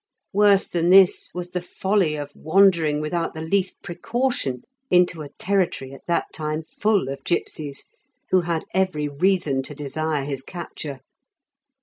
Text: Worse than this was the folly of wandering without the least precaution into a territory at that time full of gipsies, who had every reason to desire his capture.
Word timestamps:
Worse 0.33 0.67
than 0.67 0.89
this 0.89 1.29
was 1.31 1.51
the 1.51 1.61
folly 1.61 2.15
of 2.15 2.31
wandering 2.35 3.01
without 3.01 3.35
the 3.35 3.41
least 3.43 3.83
precaution 3.83 4.63
into 4.89 5.21
a 5.21 5.29
territory 5.37 5.91
at 5.93 6.07
that 6.07 6.33
time 6.33 6.63
full 6.63 7.07
of 7.07 7.23
gipsies, 7.23 7.83
who 8.31 8.41
had 8.41 8.65
every 8.73 9.07
reason 9.07 9.61
to 9.61 9.75
desire 9.75 10.23
his 10.23 10.41
capture. 10.41 11.01